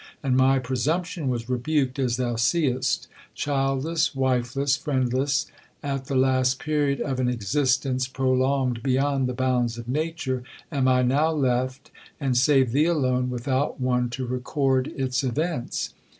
And 0.23 0.35
my 0.35 0.57
presumption 0.57 1.27
was 1.29 1.47
rebuked 1.47 1.99
as 1.99 2.17
thou 2.17 2.35
seest:—childless, 2.35 4.15
wifeless, 4.15 4.75
friendless, 4.75 5.45
at 5.83 6.05
the 6.05 6.15
last 6.15 6.57
period 6.59 6.99
of 6.99 7.19
an 7.19 7.29
existence 7.29 8.07
prolonged 8.07 8.81
beyond 8.81 9.27
the 9.29 9.35
bounds 9.35 9.77
of 9.77 9.87
nature, 9.87 10.41
am 10.71 10.87
I 10.87 11.03
now 11.03 11.29
left, 11.31 11.91
and, 12.19 12.35
save 12.35 12.71
thee 12.71 12.85
alone, 12.85 13.29
without 13.29 13.79
one 13.79 14.09
to 14.17 14.25
record 14.25 14.87
its 14.87 15.23
events. 15.23 15.93